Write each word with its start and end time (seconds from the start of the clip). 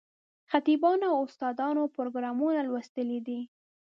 خطیبانو 0.51 1.05
او 1.13 1.19
استادانو 1.29 1.83
پروګرامونه 1.95 2.59
لوستلي 2.67 3.19
دي. 3.27 3.39